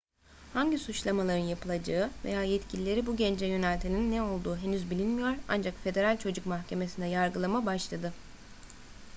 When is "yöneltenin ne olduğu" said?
3.45-4.57